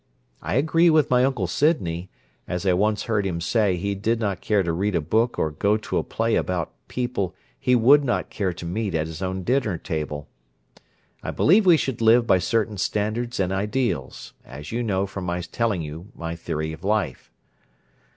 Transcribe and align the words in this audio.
I 0.41 0.55
agree 0.55 0.89
with 0.89 1.11
my 1.11 1.23
Uncle 1.23 1.45
Sydney, 1.45 2.09
as 2.47 2.65
I 2.65 2.73
once 2.73 3.03
heard 3.03 3.23
him 3.23 3.39
say 3.39 3.75
he 3.77 3.93
did 3.93 4.19
not 4.19 4.41
care 4.41 4.63
to 4.63 4.73
read 4.73 4.95
a 4.95 4.99
book 4.99 5.37
or 5.37 5.51
go 5.51 5.77
to 5.77 5.97
a 5.99 6.03
play 6.03 6.33
about 6.33 6.73
people 6.87 7.35
he 7.59 7.75
would 7.75 8.03
not 8.03 8.31
care 8.31 8.51
to 8.51 8.65
meet 8.65 8.95
at 8.95 9.05
his 9.05 9.21
own 9.21 9.43
dinner 9.43 9.77
table. 9.77 10.27
I 11.21 11.29
believe 11.29 11.67
we 11.67 11.77
should 11.77 12.01
live 12.01 12.25
by 12.25 12.39
certain 12.39 12.79
standards 12.79 13.39
and 13.39 13.53
ideals, 13.53 14.33
as 14.43 14.71
you 14.71 14.81
know 14.81 15.05
from 15.05 15.23
my 15.25 15.41
telling 15.41 15.83
you 15.83 16.07
my 16.15 16.35
theory 16.35 16.73
of 16.73 16.83
life. 16.83 17.29